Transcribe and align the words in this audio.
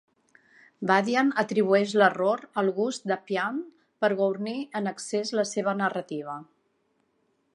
Badian 0.91 1.27
atribueix 1.41 1.93
l'error 2.01 2.41
al 2.61 2.71
gust 2.79 3.05
d'Appian 3.11 3.61
per 4.05 4.11
guarnir 4.23 4.57
en 4.81 4.93
excés 4.95 5.35
la 5.41 5.47
seva 5.53 5.79
narrativa. 5.85 6.41